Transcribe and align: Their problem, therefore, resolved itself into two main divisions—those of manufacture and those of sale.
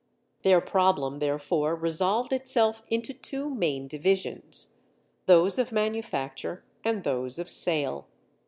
Their 0.41 0.61
problem, 0.61 1.19
therefore, 1.19 1.75
resolved 1.75 2.33
itself 2.33 2.81
into 2.89 3.13
two 3.13 3.51
main 3.53 3.87
divisions—those 3.87 5.59
of 5.59 5.71
manufacture 5.71 6.63
and 6.83 7.03
those 7.03 7.37
of 7.37 7.47
sale. 7.51 8.07